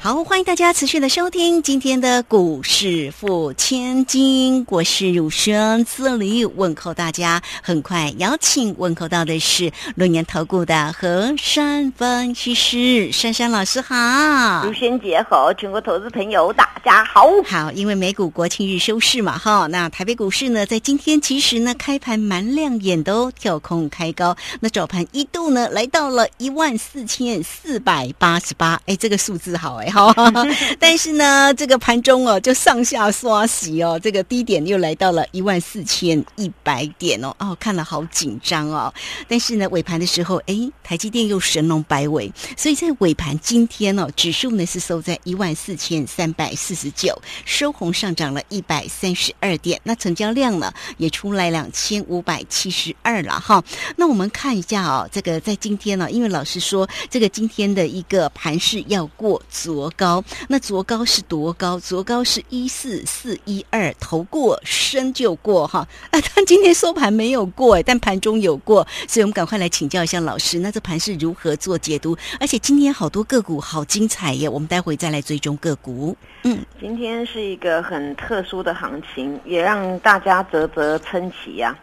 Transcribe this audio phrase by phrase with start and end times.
[0.00, 7.42] 好，欢迎大家持续的收听今天的股市付千金，我是汝轩，这里问候大家。
[7.60, 17.28] 很快邀请问候到的是龙年投顾的何山分析师珊珊老师，好，汝轩姐好，全国投资朋友大家好。
[17.44, 29.87] 好，因为美股国庆日收市嘛，哈，那台北股市呢，在今天其实呢开盘蛮亮眼的哦，跳空开高，那早盘一度呢来到了一万四千四百八十八，哎，这个数字好哎。
[29.90, 30.12] 好，
[30.78, 38.92] 但是呢，这个盘中哦，就上下刷洗哦，这个低点又来到了一万四千一百点哦，哦，看了好紧张哦。
[39.26, 53.62] 但是呢，尾盘的时候，哎，台积电又神龙摆尾，所以在尾盘今天哦，指数呢是收在一万四千三百四十九，收红上涨了一百三十二点，那成交量呢也出来两千五百七十二了哈。
[53.96, 59.77] 那我们看一下哦，这个在今天呢，因为老师说这个今天的一个盘势要过足。
[59.78, 60.24] 多高？
[60.48, 61.78] 那昨高是多高？
[61.78, 65.86] 昨高是一四四一二，头过身就过哈。
[66.10, 72.16] 啊，但今天收盘没有过，但盘中有过，所以我们赶快来请教一下老师，那这盘是如何做解读？
[72.40, 76.16] 而且今天好多个股好精彩耶，我们待会再来追踪个股。
[76.42, 81.78] 嗯，今天是一个很特殊的行情，也让大家啧啧称奇呀。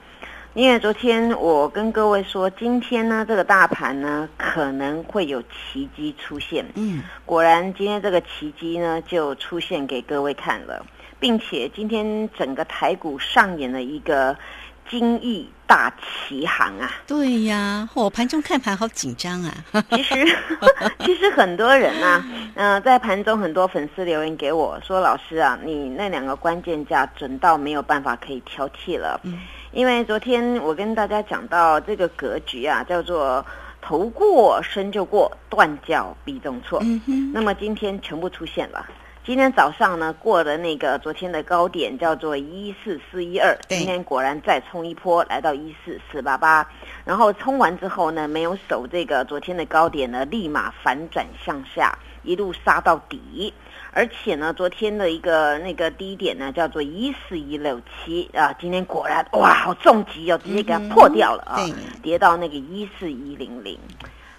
[0.55, 6.65] 因为昨天我跟各位说，今天呢这个大盘呢可能会有奇迹出现。
[6.75, 10.85] 嗯，果然今天这个奇迹呢就出现给各位看了，
[11.19, 14.33] 并且今天整个台股上演了一个
[14.89, 16.89] 惊异大奇行啊！
[17.05, 19.53] 对呀，我盘中看盘好紧张啊。
[19.91, 20.15] 其实
[21.03, 29.19] 其实很多人啊，嗯，在盘中很多粉丝留言给我说：“老师啊，你那两个关键价准到没有办法可以挑剔了。”
[29.75, 33.45] 因为昨天我跟大家讲到这个格局啊，叫做
[33.81, 36.81] 头过身就过，断脚必中错。
[37.33, 38.87] 那么今天全部出现了。
[39.25, 43.53] 今天早上呢，过了那个昨天的高点，叫做一四四一二。
[43.67, 46.65] 今天果然再冲一波，来到一四四八八。
[47.03, 51.93] 然后冲完之后呢，没有守这个昨天的高点呢，立马反转向下，
[52.23, 53.53] 一路杀到底。
[53.95, 61.55] 而且呢，昨天的一个那个低点呢，叫做一四一六七啊，今天果然哇，好重击哦，直接给它破掉了啊，
[62.03, 63.79] 跌到那个一四一零零。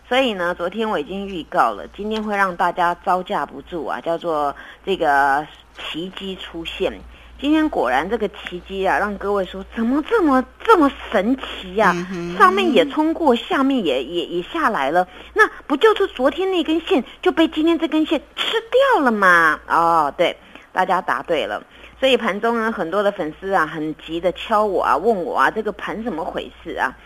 [0.06, 5.47] 所以呢，昨天我已经预告了，今天会让大家招架不住啊，叫做这个
[5.78, 6.93] 奇迹出现。
[7.38, 11.94] 今天果然这个奇迹啊，让各位说怎么这么这么神奇呀？
[12.38, 18.52] 上面也冲过，下面也也也下来了，那不就是昨天那根线就被今天这根线吃
[18.94, 19.60] 掉了吗？
[19.69, 20.34] 哦，对，
[20.72, 21.62] 大家答对了。
[22.00, 26.96] 所以盘中呢，很多的粉丝啊，很急的敲我啊，问我啊，这个盘怎么回事啊？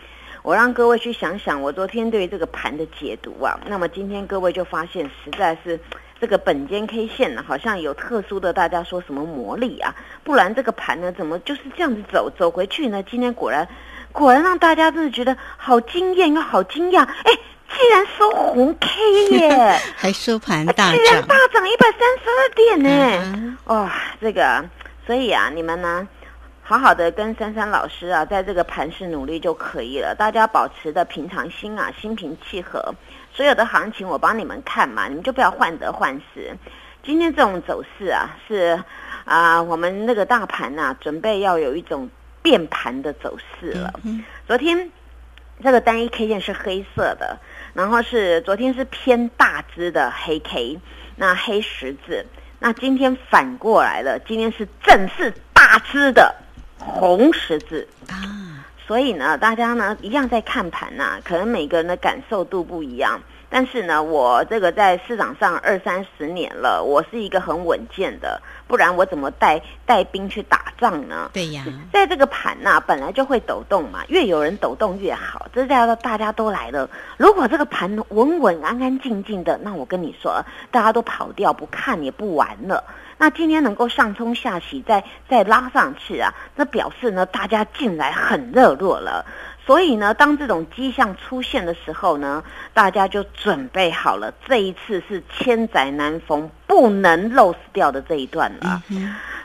[0.43, 5.77] 我让各位去想想，我昨天对于这个盘的解读啊，那么今天各位就发现实在是。
[6.21, 9.93] 这个本间 K 线呢，好像有特殊的，大家说什么魔力啊？
[10.23, 13.01] 不然这个盘呢，怎么就是这样子走走回去呢？
[13.09, 13.67] 今天果然，
[14.11, 17.01] 果然让大家真的觉得好惊艳又好惊讶。
[17.03, 17.31] 哎，
[17.75, 23.57] 竟然收红 K 耶， 还收盘大涨，居然大涨一百三十二点呢！
[23.63, 24.63] 哇，这个，
[25.07, 26.07] 所以啊，你们呢，
[26.71, 30.15] 好好的跟珊珊老师啊，在这个盘市努力就可以了。
[30.17, 32.95] 大家保持的平常心啊，心平气和。
[33.33, 36.55] 所有的行情我帮你们看嘛，你们就不要患得患失。
[37.03, 38.81] 今天这种走势啊，是
[39.25, 42.09] 啊，我们那个大盘呐，准备要有一种
[42.41, 43.91] 变盘的走势了。
[44.47, 44.89] 昨天
[45.61, 47.37] 这个单一 K 线是黑色的，
[47.73, 50.79] 然后是昨天是偏大只的黑 K，
[51.17, 52.25] 那黑十字。
[52.59, 56.33] 那今天反过来了，今天是正式大只的
[56.81, 58.65] 红十字啊。
[58.87, 63.21] 所以呢，大家呢一样在看盘呐，可能每个人的感受度不一样。
[63.53, 71.29] 但是呢，我这个在市场上二三十年了，我是一个很稳健的，不然我怎么带带兵去打仗呢？
[71.33, 75.47] 对呀，在这个盘呐，本来就会抖动嘛，越有人抖动越好。
[75.53, 76.89] 这叫做大家都来了。
[77.17, 80.41] 如果这个盘稳稳安安静静的，那我跟你说，
[80.71, 82.81] 大家都跑掉不看也不玩了。
[83.21, 89.23] 那今天能够上冲下洗，再再拉上去啊，那表示呢，大家进来很热络了。
[89.63, 94.33] 所以呢，当这种迹象出现的时候呢，大家就准备好了。
[94.47, 98.81] 这一次是千载难逢，不能漏掉的这一段了。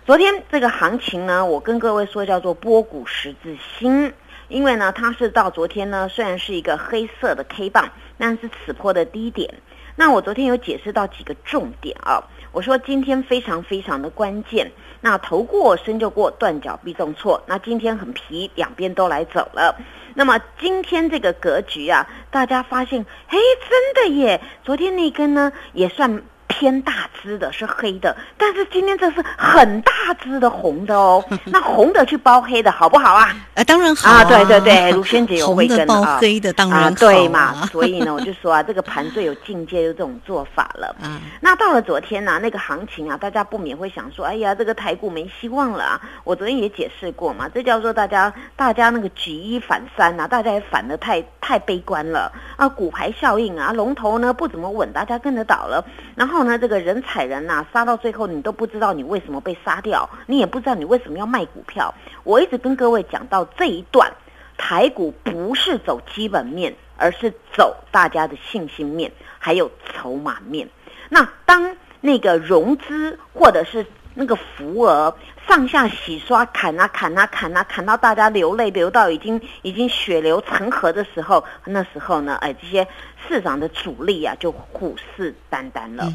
[0.07, 4.11] 昨天这个行情呢，我跟各位说叫做波谷十字星，
[4.49, 9.53] 因为呢，它是到昨天呢，虽然是一个黑色的 K 棒，但是此波的低点。
[9.99, 12.23] 那我昨天有解释到几个重点啊，
[12.57, 14.73] 我说今天非常非常的关键。
[15.03, 17.43] 那头过身就过，断脚必重挫。
[17.47, 19.77] 那今天很皮，两边都来走了。
[20.15, 23.37] 那么今天这个格局啊，大家发现，嘿，
[23.69, 24.41] 真的耶！
[24.65, 26.23] 昨天那根呢，也算。
[26.59, 31.23] 偏大只的是黑的，但是今天这是很大只的红的哦。
[31.45, 33.37] 那红的去包黑的好不好啊？
[33.55, 34.25] 啊，当然好啊！
[34.25, 35.85] 对对对，卢萱姐有慧根啊。
[35.87, 36.91] 包黑的当然好啊。
[36.99, 40.97] 对嘛，所以呢，我就说啊， 这个盘最有境界，就这种做法了。
[41.03, 41.21] 嗯。
[41.41, 46.01] 那到了昨天呢，那个行情啊，大家不免会想说，哎呀，这个台股没希望了啊。
[46.25, 52.67] 我昨天也解释过嘛，这叫做大家大家那个举一反三啊，大家也反的太太悲观了啊。
[52.67, 56.46] 股牌效应啊，龙头呢不怎么稳，大家跟着倒了，然后。
[56.47, 61.93] 那，这个人踩人呐，杀到最后你都不知道你为什么被杀掉，你也不知道你为什么要卖股票。
[62.23, 64.11] 我一直跟各位讲到这一段，
[64.57, 70.69] 台股不是走基本面，而是走大家的信心面，还有筹码面。
[71.09, 73.85] 那当那个融资或者是
[74.17, 75.17] 那个浮额
[75.47, 82.85] 上下洗刷砍啊砍啊砍啊砍到大家流泪流到已经已经血流成河的时候，那时候呢，哎这些。
[83.29, 86.09] 市场的主力啊，就虎视眈眈了。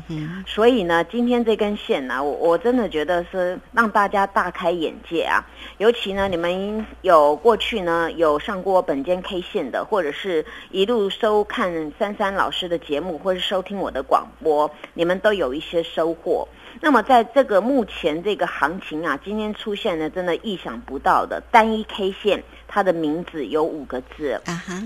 [0.47, 5.45] 所以呢，今天这根线呢，我我真的觉得是让大家大开眼界啊。
[5.77, 16.47] 尤其呢，你们有过去呢有上过本间 K 线的，或者是一路收看珊珊老师的节目，或是收听我的广播，你们都有一些收获。
[16.79, 22.43] 那么在这个目前这个行情啊，今天出现了真的意想不到的单一 K 线。
[22.73, 24.39] 它的名字有五个字，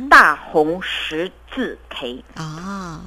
[0.10, 3.00] 大红十字 K 啊，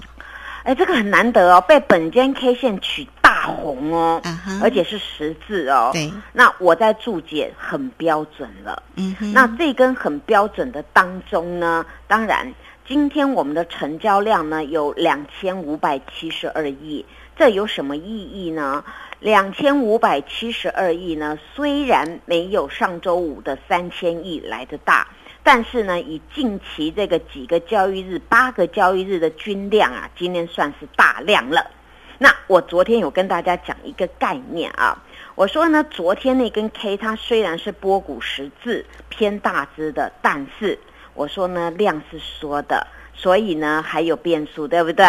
[0.63, 4.23] 哎，这个很难得哦，被本间 K 线取大红哦，
[4.63, 5.91] 而且是十字哦。
[5.93, 8.81] 对，那我在注解很标准了。
[8.95, 12.55] 嗯哼，那这根很标准的当中呢，当然
[12.87, 17.05] 今天我们的成交量呢有两千五百七十二亿，
[17.39, 18.85] 这有什么意义呢？
[19.21, 25.07] 两千五百七十二亿呢，虽然没有上周五的三千亿来的大，
[25.45, 31.71] 但是呢，以近期这个几个交易日、八个交易日的均量啊，今天算是大量了。
[32.19, 35.01] 那我昨天有跟大家讲一个概念啊，
[35.37, 40.77] 我说呢，昨天那根 K 它虽然是波谷十字偏大只的，但是
[41.15, 42.85] 我说呢，量是缩的。
[43.21, 45.05] 所以呢，还有变数，对不对？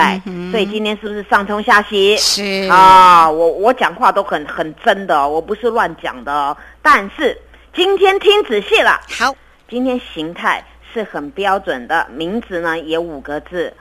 [0.49, 2.17] 所以今天是不是上冲下洗？
[2.17, 6.57] 是啊，我我讲话都很很真的，我不是乱讲的哦。
[6.81, 7.37] 但是
[7.71, 9.35] 今天听仔细了，好，
[9.69, 13.71] 今天形态是很标准的，名字呢也五个字。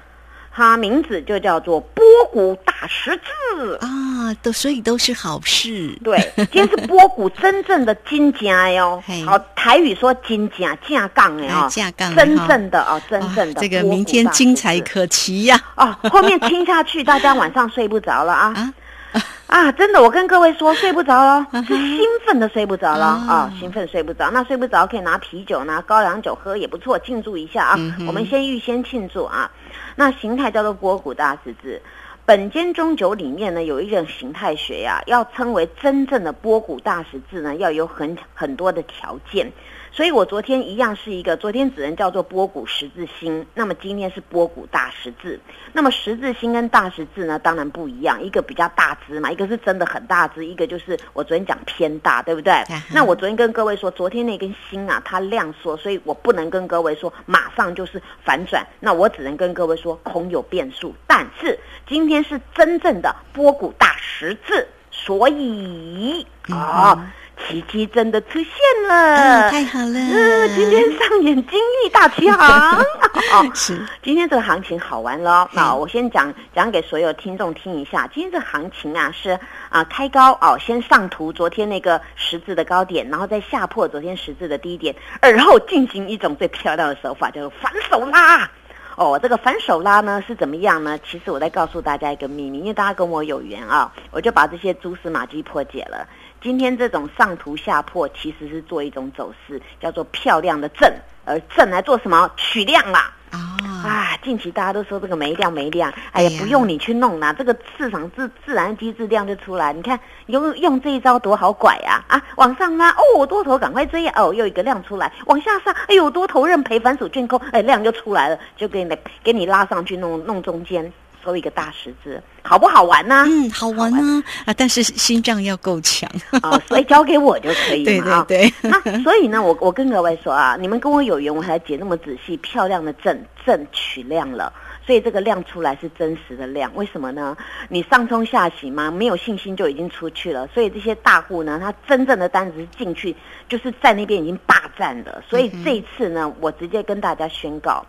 [0.58, 5.96] 它名字就叫做波谷大十字啊，都所以都是好事。
[6.02, 9.00] 对，今天是波谷真正的金家哟。
[9.24, 13.60] 好，台语说金家架杠哎啊，架杠，真正的哦，真正的。
[13.60, 15.56] 这个明天精彩可期呀！
[15.76, 18.74] 哦，后面听下去，大家晚上睡不着了啊
[19.46, 19.72] 啊！
[19.72, 24.28] 真的，我跟各位说，睡不着了，是兴奋的睡不着了啊，兴奋睡不着。
[24.30, 27.78] 那睡不着可以拿啤酒、拿高粱酒喝也不错，庆祝一下啊。
[28.06, 29.50] 我们先预先庆祝啊。
[29.98, 31.82] 那形态叫做波谷大十字，
[32.24, 39.50] 本间中九里面呢有一种形态学呀，要称为真正的波谷大十字呢，要有很很多的条件。
[39.98, 45.40] 所以我昨天一样是一个，昨天只能叫做波谷十字星，那么今天是波谷大十字。
[45.72, 52.52] 那么十字星跟大十字呢，当然不一样，一个比较大只嘛，一个是真的很大只，一个就是我昨天讲偏大，对不对？
[52.92, 60.94] 那我昨天跟各位说，昨天那根星啊，它量缩，所以我不能跟各位说马上就是反转，那我只能跟各位说空有变数。
[61.08, 61.58] 但是
[61.88, 67.12] 今天是真正的波谷大十字，所以啊。
[67.46, 69.98] 奇迹真的出现了，太好了！
[69.98, 72.84] 嗯，今天上演金玉大齐行。
[73.54, 75.48] 是，今天这个行情好玩喽。
[75.52, 78.06] 那我先讲讲给所有听众听一下。
[78.12, 79.38] 今天这行情啊，是
[79.70, 88.50] 啊开高哦，先上图昨天那个十字的高点，然后再下破昨天十字的低点，而后进行一种最漂亮的手法，叫做反手拉。
[88.96, 90.98] 哦，这个反手拉呢是怎么样呢？
[91.08, 96.04] 其实我在告诉大家一个秘密，因为大家跟我有缘啊，我就把这些蛛丝马迹破解了。
[96.40, 100.88] 今天这种上图下破，其实是做一种走势，叫做漂亮的正，
[101.24, 102.30] 而正来做什么？
[102.36, 103.12] 取量啦！
[103.30, 109.72] 啊，啊近期大家都说这个没量没量，哎呀，不用你去弄啦，这个市场自自然机制量就出来。
[109.72, 112.04] 你看用用这一招多好拐啊！
[112.06, 114.22] 啊，往上拉哦，多头赶快追啊！
[114.22, 120.92] 哦，又一个量出来，往下杀，哎呦，多头认赔反手卷空，哎，量就出来了，就给你给你拉上去弄弄中间。
[121.28, 123.22] 抽一个大十字，好不好玩呢？
[123.28, 128.24] 嗯，好玩呢啊，但是心脏要够强啊， 所以交给我就可以嘛。
[128.26, 128.70] 对对对。
[128.70, 134.50] 那所以呢，我我跟各位说啊，你们跟我有缘，我才解那么仔细，漂亮的正正取量了。
[134.86, 137.36] 所以这个量出来是真实的量，为什么呢？
[137.68, 138.90] 你上冲下洗吗？
[138.90, 140.48] 没有信心就已经出去了。
[140.54, 143.14] 所以这些大户呢，他真正的单子是进去，
[143.50, 145.22] 就是在那边已经霸占了。
[145.28, 147.84] 所以这一次呢，我直接跟大家宣告，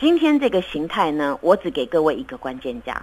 [0.00, 3.00] 今天这个形态呢，我只给各位一个关键价。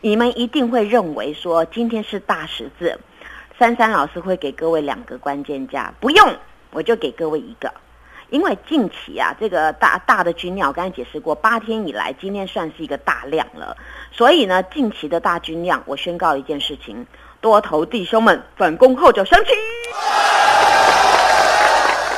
[0.00, 2.96] 你们一定会认为说今天是大十字，
[3.58, 6.36] 珊珊老师会给各位两个关键价，不用，
[6.70, 7.72] 我就给各位一个。
[8.30, 13.76] 因为近期啊，这个大大的均量，我刚才解释过，八天以来，今天算是一个大量了。
[14.12, 17.04] 所以呢，近期的大均量，我宣告一件事情：
[17.40, 19.50] 多头弟兄们，反攻后就升起。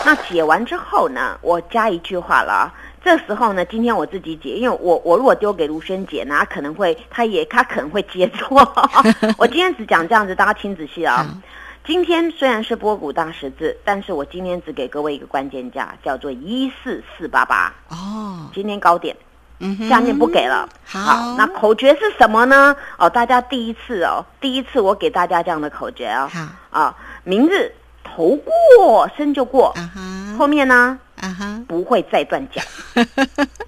[0.05, 2.75] 那解完之后呢，我加一句话了。
[3.03, 8.61] 这时候呢，今天我自己解，因为我我如果丢给卢轩姐，那可能会，她也她可能会接错。
[9.39, 11.27] 我今天只讲这样子，大家听仔细啊。
[11.83, 18.51] 今天虽然是波谷大十字，但是我今天只给各位一个关键价，叫做一四四八八哦。
[18.55, 19.17] 今天高点，
[19.61, 20.69] 嗯，下面不给了。
[20.85, 22.77] 好，那口诀是什么呢？
[22.99, 26.29] 哦，大家第一次哦，第一次我给大家这样的口诀哦。
[26.31, 27.73] 好啊，明日
[28.05, 29.75] 头过身就过，
[30.39, 30.99] 后面呢？
[31.21, 32.61] 啊哈，不会再断脚，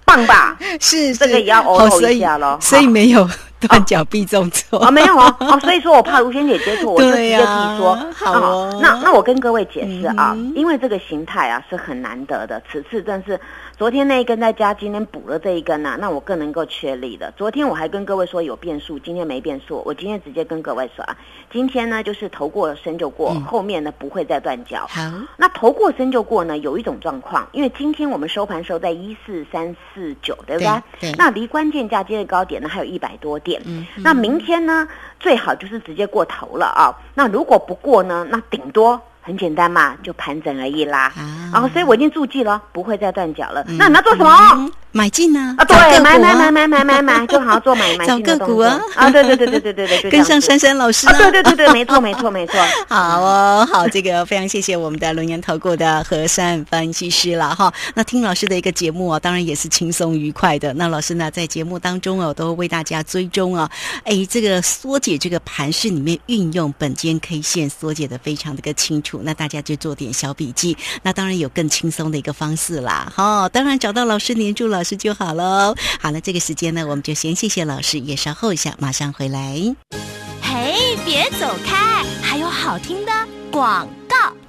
[0.05, 0.57] 棒吧？
[0.81, 3.29] 是这个也要偶尔一下喽，所以没有。
[3.69, 4.91] 断脚必中错啊！
[4.91, 7.95] 没有哦， 哦，所以说我怕卢萱姐接触，我就直接提说。
[8.13, 13.39] 好，那那我跟各位解释啊，因为这个形态啊是很难得的，此次真是
[13.83, 17.33] 昨天那一根在加今天补了这一根呐，那我更能够确立的。
[17.37, 21.17] 昨天我还跟各位说有变数，今天没变数，我今天直接跟各位说啊，
[21.51, 24.87] 今天呢就是头过身就过，后面呢不会再断脚。
[24.89, 25.03] 好，
[25.37, 30.83] 那头过身就过呢，有一种状况，因为今天我们收盘收在一四三四九，对不对？
[31.01, 31.13] 对。
[31.19, 33.61] 那离关键价今日高点呢还有一百多点。
[33.65, 34.87] 嗯，那明天呢，
[35.19, 36.95] 最好就是直接过头了啊。
[37.17, 39.03] 那如果不过呢，那顶多。
[39.23, 41.13] 很简单嘛，就盘整而已啦。
[41.53, 43.65] 然后，所以我已经注记了，不会再断脚了。
[43.79, 44.71] 那你要做什么？
[44.95, 45.55] 买进呢？
[45.57, 48.79] 啊，对，买买买买买买买，就好好做买买进的动作啊。
[48.95, 51.17] 啊，对对对对对对对， 跟上珊珊老师啊。
[51.17, 52.61] 对对对对，没错没错没错。
[52.91, 57.73] 好哦，好，这个非常谢谢我们的龙岩投顾的和善分析师了哈。
[57.95, 60.75] 那听老师的一个节目啊，当然也是轻松愉快的。
[60.75, 63.71] 那老师呢，在节目当中哦，都为大家追踪啊，
[64.05, 69.12] 哎，这个缩解这个盘势里面运用本间 K 线缩解的非常的个清楚。
[69.23, 73.13] 那大家就做点小笔记，那当然有更轻松的一个方式啦。
[73.17, 75.75] 哦，当然找到老师黏住老师就好喽。
[76.01, 79.57] 好了，这个时间呢，我们就先谢谢老师，也稍后一下马上回来。
[80.41, 83.13] 嘿，别走开，还有好听的
[83.51, 83.89] 广。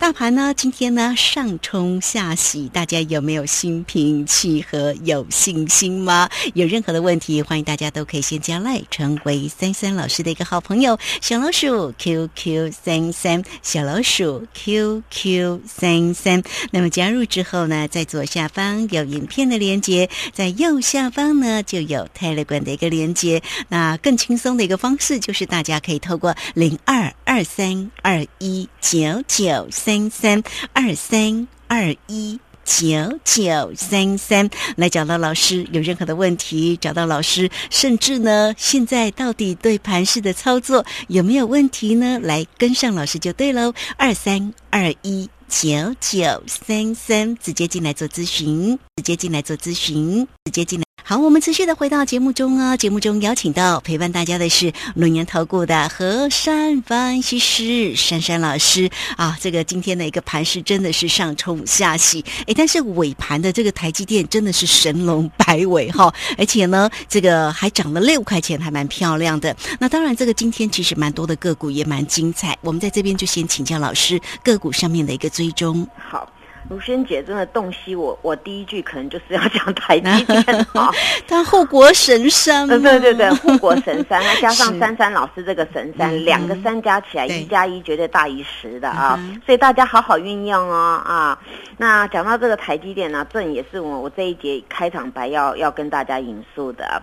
[0.04, 6.30] 大盘呢，今天呢上冲下洗，大家有没有心平气和、有信心吗？
[6.56, 11.00] 有任何的问题，欢迎大家都可以先加来，成为三三老师的一个好朋友。
[11.22, 16.44] 小老鼠 QQ 三三，小老鼠 QQ 三三。
[16.72, 23.42] 那么加入之后呢，在左下方有影片的连接，在右下方呢就有泰勒管的一个连接。
[23.70, 29.93] 那更轻松的一个方式，就是大家可以透过零二二三二一九九三。
[29.94, 42.20] 三三二三二一九九三三来找到老师，有任何的问题找到老师，甚至呢，现在到底对盘式的操作有没有问题呢？
[42.24, 50.93] 来跟上老师就对喽，二三二一九九三三，直接进来做咨询，直接进来做咨询，直接进来。
[51.06, 52.78] 好，我们持续的回到节目中啊。
[52.78, 59.38] 节目中邀请到陪伴大家的是龙岩投顾的和山分析师珊珊老师啊。
[59.42, 69.54] 这个今天的一个盘势真的是上冲下洗，哎，但是尾盘的这个台积电真的是神龙摆尾哈，而且呢，这个还涨了六块钱，还蛮漂亮的。
[69.82, 72.58] 那当然，这个今天其实蛮多的个股也蛮精彩。
[72.62, 75.86] 我们在这边就先请教老师个股上面的一个追踪。
[75.98, 76.32] 好。
[76.70, 80.44] 卢萱姐真的洞悉我， 我第一句可能就是要讲台积电
[80.74, 80.92] 哈，
[81.28, 91.38] 他护国神山，对对对，护国神山， 再加上珊珊老师这个神山，两个山加起来一加一绝对大于十的啊，所以大家好好运用哦啊。
[91.78, 97.02] 那讲到这个台积电呢，这也是我我这一节开场白要要跟大家引述的。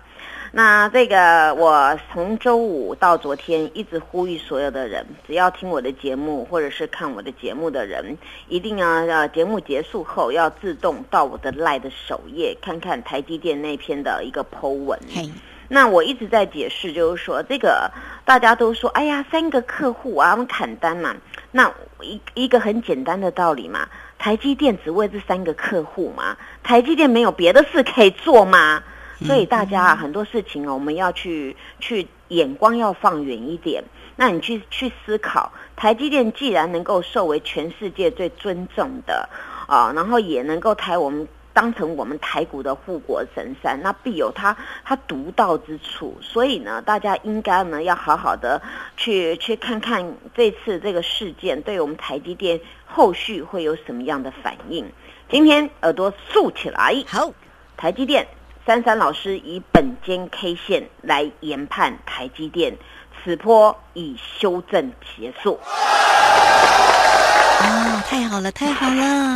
[0.52, 14.98] 那这个，我从周五到昨天一直呼吁所有的人，只要听我的节目或者是看我的节目的人，一定要呃节目结束后要自动到我的赖的首页看看台积电那篇的一个 Po 文。
[15.68, 17.88] 那我一直在解释，就是说这个
[18.24, 21.14] 大家都说，哎呀，三个客户啊，我们砍单嘛。
[21.52, 23.88] 那一一个很简单的道理嘛，
[24.18, 28.82] 台积电只为这三个客户嘛，台积电没有别的事可以做吗？
[29.24, 33.82] 所以大家啊，很多事情哦，我们要去去眼光要放远一点。
[34.16, 39.28] 那你去去思考，台积电既然能够受为全世界最尊重的
[39.66, 41.26] 啊，然后也能够抬我们。
[41.52, 46.16] 当成我们台股的护国神山，那必有它它独到之处。
[46.22, 48.62] 所以呢，大家应该呢要好好的
[48.96, 54.90] 去去看看这次这个事件对我们台积电后续会有什么样的反应。
[55.28, 57.32] 今天耳朵竖起来，好，
[57.76, 58.28] 台积电
[58.66, 62.76] 珊珊老师以本间 K 线来研判台积电，
[63.22, 65.58] 此波已修正结束。
[67.60, 69.34] 啊，太好了，太好了！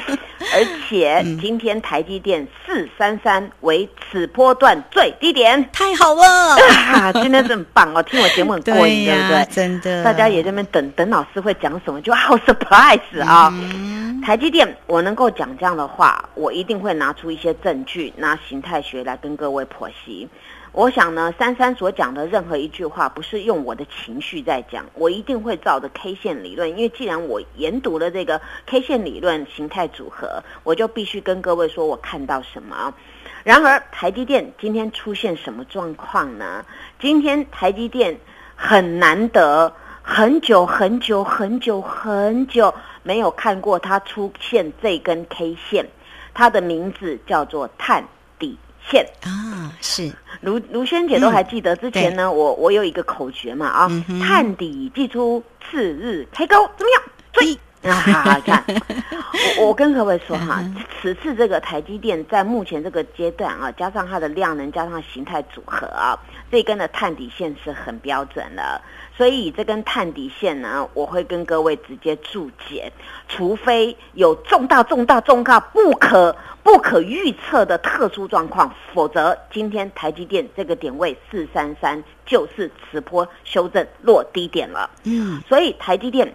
[0.52, 6.56] 而且今天台积电四三三为此波段最低点，太好了！
[7.22, 9.46] 今天很棒哦，听我节目很过瘾，对不对？
[9.50, 13.52] 真的，大家也在那边等等老师会讲什么，就好 surprise 啊！
[14.22, 20.28] 台积电，我能够讲这样的话，我一定会拿出一些证据，拿形态学来跟各位剖析。
[20.72, 32.92] 我想呢，珊珊所讲的任何一句话，不是用我的情绪在讲，我一定会照着 K 线理论，因为既然我研读了这个 K 线理论形态组合，我就必须跟各位说我看到什么。
[33.42, 36.64] 然而，台积电今天出现什么状况呢？
[37.00, 38.20] 今天台积电
[38.54, 39.72] 很难得，
[40.02, 42.72] 很久很久很久很久
[43.02, 45.86] 没有看过它出现这根 K 线，
[46.34, 48.06] 它的名字叫做探
[48.38, 48.58] 底。
[48.90, 53.90] 线啊，是卢卢萱姐都还记得之前呢，我我有一个口诀嘛啊，
[54.26, 57.02] 探底记出次日开高怎么样？
[57.30, 58.40] 追啊！
[58.44, 58.64] 看
[59.58, 60.62] 我我跟各位说哈，
[61.00, 66.18] 此次这个台积电在目前这个阶段啊，加上它的量能，加上形态组合啊，
[66.50, 68.80] 这根的探底线是很标准的。
[69.16, 72.90] 所以这根探底线呢，我会跟各位直接注解，
[73.28, 84.88] 除非有重大、重大、重大不可不可预测的特殊状况，否则今天台积电这个点位四三三就是此波修正落低点了。
[85.04, 86.34] 嗯，所以台积电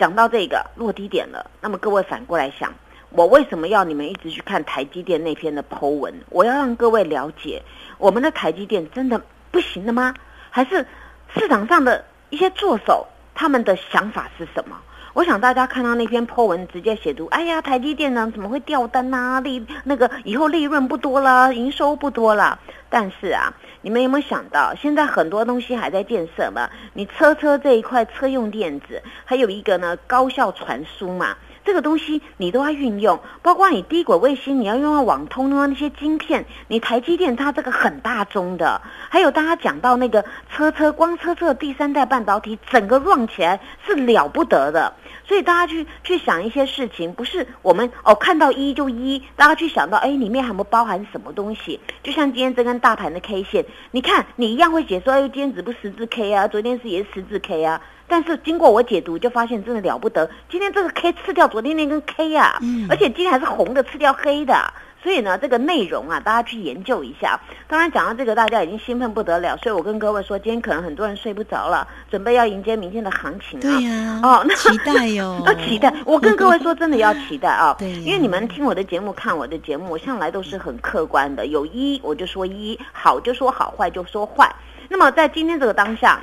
[0.00, 2.72] 讲到这个落地点了，那么各位反过来想，
[3.10, 6.14] 我为什么要你们一直去看台积电那篇的 Po 文？
[6.30, 7.62] 我要让各位了解，
[7.98, 10.14] 我们的台积电真的不行了吗？
[10.48, 10.86] 还是
[11.34, 12.02] 市场上的？
[12.30, 14.80] 一些作手他们的想法是什么？
[15.12, 19.40] 我想大家看到那篇 po 文，直接写读：哎呀，台积电呢怎么会掉单啊？
[19.40, 22.60] 利那个以后利润不多了，营收不多了。
[22.88, 26.70] 但是啊，你们有没有想到，现在很多东西还在建设嘛？
[26.94, 31.36] 你车车这一块车用电子，还有一个呢高效传输嘛？
[31.62, 44.94] 这个东西你都要运用，包括你低轨卫星，你要用到网通啊那些晶片，你台积电它这个很大宗的，还有大家讲到那个车车光车车第三代半导体，整个 run 起来是了不得的。
[45.30, 51.78] 所以大家去去想一些事情，不是我们哦看到一就一，大家去想到哎里面还包含什么东西？
[52.02, 57.80] 就像今天这根大盘的 K 线，你看你一样会解说，哎今天只不十字 K 啊，昨天是也是十字 K 啊。
[58.08, 60.28] 但是经过我解读，就发现真的了不得。
[60.50, 64.74] 今天这个 K 吃掉昨天那根 K 呀，而且今天还是红的吃掉黑的。
[65.02, 67.40] 所以呢，这个内容啊，大家去研究一下。
[67.66, 69.56] 当然讲到这个，大家已经兴奋不得了。
[69.58, 73.62] 所以我跟各位说，今天可能很多人睡不着了，准备要迎接明天的行情啊。
[73.62, 75.92] 对呀，哦，那期待哟， 要期待。
[76.04, 77.74] 我跟各位说，真的要期待啊。
[77.80, 81.46] 对，因为你们听我的节目，看我的节目，我向来都是很客观的。
[81.46, 84.54] 有一我就说一，好就说好，坏就说坏。
[84.88, 86.20] 那么在今天这个当下。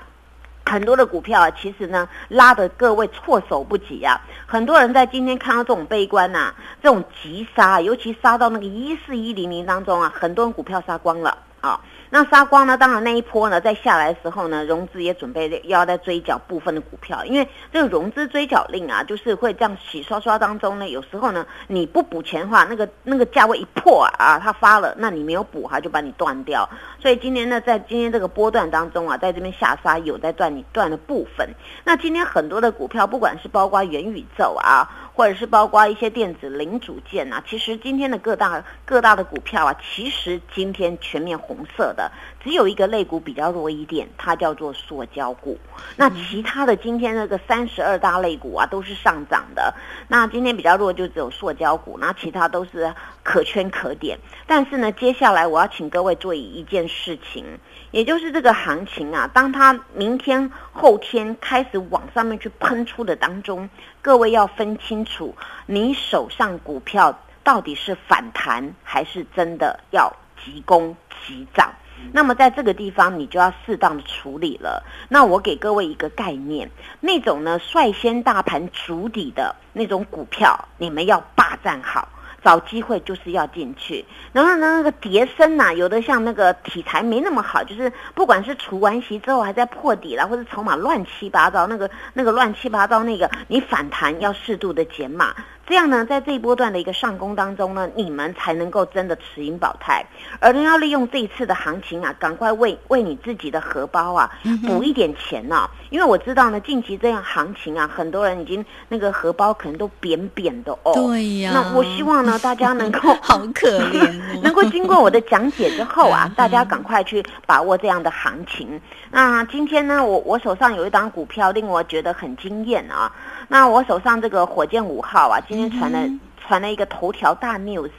[0.67, 4.19] 很多的股票啊，其实呢拉得各位措手不及啊！
[4.45, 6.53] 很多人在今天看到这种悲观呐，
[6.83, 11.79] 这种急杀，尤其杀到那个一四一零零当中啊，很多人股票杀光了啊。
[12.09, 12.77] 那杀光呢？
[12.77, 26.67] 当然那一波呢，在下来的时候呢，融资也准备要在追缴部分的股票，因为这个融资追缴令啊，就是会这样洗刷刷当中呢，有时候呢，你不补钱的话，那个那个价位一破啊，它发了，那你没有补，它就把你断掉。
[26.99, 31.49] 所以今年呢，在今天这个波段当中啊，在这边下杀有在断你断的部分。
[31.83, 34.87] 那今天很多的股票，不管是包括元宇宙啊。
[35.17, 42.11] 或者是包括一些电子零组件啊，其实今天的各大各大的股票啊，其实今天全面红色的，
[42.47, 45.59] 只有一个类股比较弱一点，它叫做塑胶股。
[45.97, 49.73] 那其他的今天那个三十二大类股啊，都是上涨的。
[50.07, 54.17] 那今天比较弱就只有塑胶股，那其他都是可圈可点。
[54.45, 57.43] 但是呢，接下来我要请各位注意一件事情。
[57.91, 63.69] 也就是这个行情啊，当它明天后天开始往上面去喷出的当中，
[64.01, 70.09] 各位要分清楚，你手上股票到底是反弹还是真的要
[70.41, 71.73] 急攻急涨。
[72.11, 74.83] 那么在这个地方，你就要适当的处理了。
[75.09, 82.07] 那我给各位一个概念，那种呢率先大盘筑底的那种股票，你们要霸占好。
[82.43, 84.05] 找机会就是要进去。
[84.31, 95.35] 然后呢，那个叠升呐，有的像那个题材没那么好，就是不管是除完息之后还在破底了，或者筹码乱七八糟，那个那个乱七八糟那个，你反弹要适度的减码。
[95.67, 100.05] 这样呢，在这一波段的一个上攻当中呢，你们才能够真的持盈保泰。
[100.39, 104.31] 而你，要利用这一次的行情啊，赶快为为你自己的荷包啊
[104.65, 105.69] 补一点钱呢。
[105.89, 110.93] 因为我知道呢，近期这样行情啊，很多人已经那个荷包可能都扁扁的哦。
[110.93, 111.51] 对呀。
[111.53, 118.79] 那我希望呢， 大家能够好可怜， 能够经过我的讲解之后啊，大家赶快去把握这样的行情。
[119.11, 123.11] 那今天呢，我我手上有一档股票令我觉得很惊艳啊。
[123.49, 127.89] 那我手上这个火箭五号啊，今天传了传了一个头条大 news，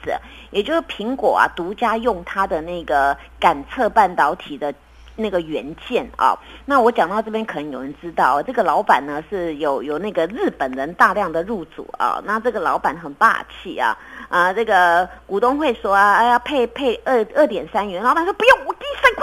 [0.51, 4.73] 也就是苹果啊独家用它的那个感测半导体的
[5.15, 6.33] 那个原件啊。
[6.65, 12.21] 那我讲到这边，可能有人知道，这个老板呢是有有那个日本人大量的入主啊。
[12.25, 13.97] 那这个老板很霸气啊。
[14.29, 18.75] 啊，这个股东会说啊，哎呀，配配二二点三元，老板说不用，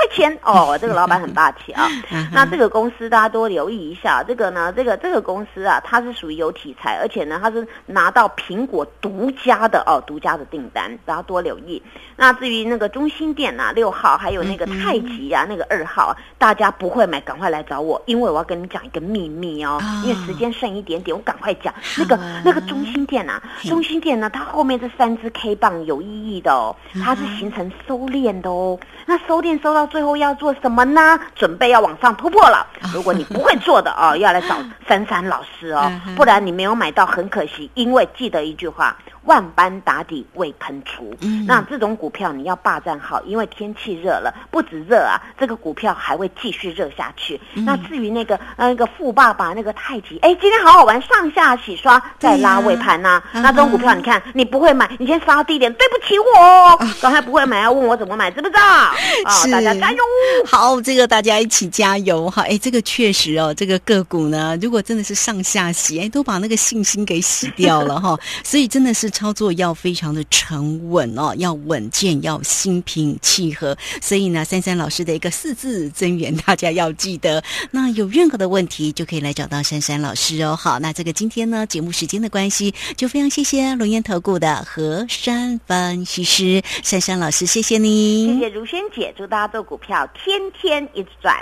[0.08, 0.76] 钱哦。
[0.80, 1.88] 这个老板很霸气啊。
[2.34, 11.80] 那这个公司大家多留意一下，这个呢，这个这个公司啊，它是属于有题材，而且呢，它是拿到苹果独家的哦，独家的订单，大家多留意。
[12.16, 19.80] 那至于那个中心店呐，六号还有那个太极啊，那个二号，大家不会买，赶快来找我，因为我要跟你讲一个秘密哦。
[20.02, 24.90] 因为时间剩一点点，我赶快讲那个那个中心店呐，中心店呢，它后面这。
[24.96, 28.78] 三支 K 棒有意义的哦，它是形成收敛的哦。
[29.04, 31.18] 那收敛收到最后要做什么呢？
[31.34, 32.66] 准备要往上突破了。
[32.92, 34.54] 如果你不会做的哦，要来找
[34.86, 37.70] 珊珊老师哦，不然你没有买到很可惜。
[37.72, 38.94] 因为记得一句话。
[39.26, 41.12] 万般打底未喷出，
[41.48, 47.40] 那这种股票你要霸占好，因为天气热了，不止热啊，这个股票还会继续热下去。
[47.54, 53.20] 那至于那个那个富爸爸那个太极，哎，今天好好玩，上下洗刷再拉尾盘呐。
[53.32, 58.60] 那这种股票你看你不会买，你先杀低点，对不起我， 刚才不会买要问我怎么买，知不知道？
[58.62, 58.94] 啊，
[59.50, 59.98] 大家加油！
[60.46, 62.42] 好，这个大家一起加油哈！
[62.42, 69.10] 哎，这个确实哦，这个个股呢，如果真的是上下洗，哎，都把那个信心给洗掉了哈， 所以真的是。
[69.16, 73.74] 操作要非常的沉稳哦，要稳健，要心平气和。
[74.02, 77.42] 所以呢，珊珊老师的一个四字真言，大家要记得。
[77.70, 80.54] 那有任何的问题，就可以来找到珊珊老师哦。
[80.54, 91.36] 好，那这个今天呢，节目时间的关系，就非常谢谢龙岩投顾的何山分析师珊珊老师，谢谢你，谢谢如萱姐，祝大家做股票天天一直赚。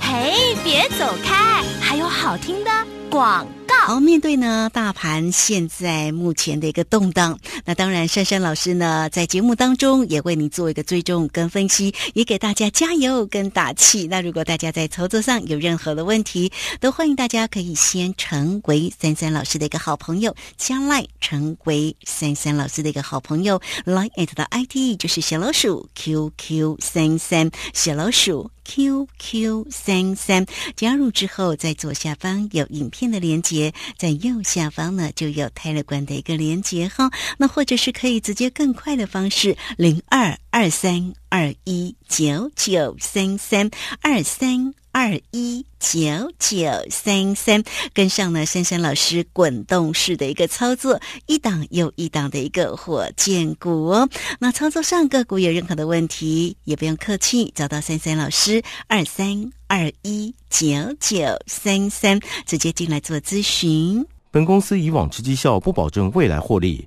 [0.00, 2.70] 嘿，别走开，还有好听的
[3.08, 3.46] 广。
[3.82, 14.06] 好，面对呢大盘现在目前的一个动荡，那当然珊珊老师呢在节目当中也为你做一个追踪跟分析，也给大家加油跟打气。
[14.06, 23.60] 那如果大家在操作上有任何的问题，都欢迎大家可以先成为珊珊老师的一个好朋友，将来成为珊珊老师的一个好朋友。
[23.84, 33.63] Line at 的 ID 就是小老鼠 QQ 三三，小老鼠 QQ 三三，加入之后在左下方有影片的连接
[33.96, 43.68] 在右下方呢，就有泰勒管的一个连接哈，那或者是可以直接更快的方式，零二二三二一九九三三
[44.00, 54.08] 二三二一九九三三，跟上呢珊珊老师滚动式的一个操作，一档又一档的一个火箭股哦。
[54.38, 59.50] 那操作上个股有任何的问题，也不用客气，找到珊珊老师二三。
[59.66, 60.68] 二一九
[61.00, 61.16] 九
[61.48, 64.06] 三三，直接进来做咨询。
[64.30, 66.86] 本公司以往之绩效不保证未来获利，